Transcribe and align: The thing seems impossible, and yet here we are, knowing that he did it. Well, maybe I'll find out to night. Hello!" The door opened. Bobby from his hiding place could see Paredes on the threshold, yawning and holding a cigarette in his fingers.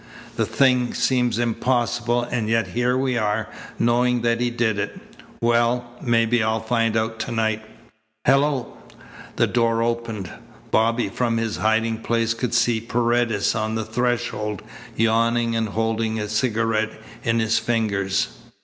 The 0.35 0.47
thing 0.47 0.95
seems 0.95 1.37
impossible, 1.37 2.23
and 2.23 2.49
yet 2.49 2.69
here 2.69 2.97
we 2.97 3.19
are, 3.19 3.47
knowing 3.77 4.21
that 4.23 4.41
he 4.41 4.49
did 4.49 4.79
it. 4.79 4.99
Well, 5.41 5.91
maybe 6.01 6.41
I'll 6.41 6.59
find 6.59 6.97
out 6.97 7.19
to 7.19 7.31
night. 7.31 7.61
Hello!" 8.25 8.75
The 9.35 9.45
door 9.45 9.83
opened. 9.83 10.31
Bobby 10.71 11.07
from 11.09 11.37
his 11.37 11.57
hiding 11.57 11.99
place 11.99 12.33
could 12.33 12.55
see 12.55 12.81
Paredes 12.81 13.53
on 13.53 13.75
the 13.75 13.85
threshold, 13.85 14.63
yawning 14.95 15.55
and 15.55 15.69
holding 15.69 16.19
a 16.19 16.27
cigarette 16.27 16.93
in 17.23 17.37
his 17.37 17.59
fingers. 17.59 18.29